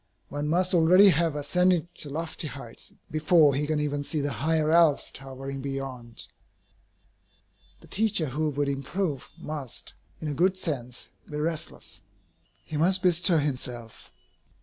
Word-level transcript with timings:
One 0.29 0.47
must 0.47 0.73
already 0.73 1.09
have 1.09 1.35
ascended 1.35 1.93
to 1.97 2.09
lofty 2.09 2.47
heights 2.47 2.91
before 3.11 3.53
he 3.53 3.67
can 3.67 3.79
even 3.79 4.03
see 4.03 4.19
the 4.19 4.31
higher 4.31 4.71
Alps 4.71 5.11
towering 5.11 5.61
beyond. 5.61 6.27
The 7.81 7.87
teacher 7.87 8.25
who 8.29 8.49
would 8.49 8.67
improve 8.67 9.29
must, 9.37 9.93
in 10.19 10.27
a 10.27 10.33
good 10.33 10.57
sense, 10.57 11.11
be 11.29 11.37
restless. 11.37 12.01
He 12.65 12.77
must 12.77 13.03
bestir 13.03 13.41
himself. 13.41 14.11